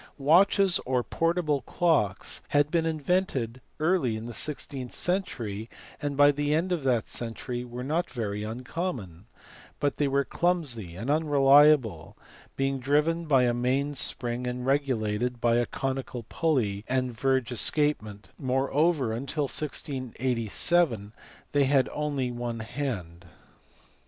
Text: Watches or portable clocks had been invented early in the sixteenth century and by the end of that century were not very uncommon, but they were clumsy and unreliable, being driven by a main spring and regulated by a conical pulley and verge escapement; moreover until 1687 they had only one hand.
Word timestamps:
Watches 0.17 0.79
or 0.83 1.03
portable 1.03 1.61
clocks 1.61 2.41
had 2.47 2.71
been 2.71 2.87
invented 2.87 3.61
early 3.79 4.17
in 4.17 4.25
the 4.25 4.33
sixteenth 4.33 4.93
century 4.95 5.69
and 6.01 6.17
by 6.17 6.31
the 6.31 6.55
end 6.55 6.71
of 6.71 6.83
that 6.85 7.07
century 7.07 7.63
were 7.63 7.83
not 7.83 8.09
very 8.09 8.41
uncommon, 8.41 9.27
but 9.79 9.97
they 9.97 10.07
were 10.07 10.25
clumsy 10.25 10.95
and 10.95 11.11
unreliable, 11.11 12.17
being 12.55 12.79
driven 12.79 13.25
by 13.25 13.43
a 13.43 13.53
main 13.53 13.93
spring 13.93 14.47
and 14.47 14.65
regulated 14.65 15.39
by 15.39 15.57
a 15.57 15.67
conical 15.67 16.23
pulley 16.23 16.83
and 16.89 17.11
verge 17.13 17.51
escapement; 17.51 18.31
moreover 18.39 19.13
until 19.13 19.43
1687 19.43 21.13
they 21.51 21.65
had 21.65 21.87
only 21.93 22.31
one 22.31 22.61
hand. 22.61 23.25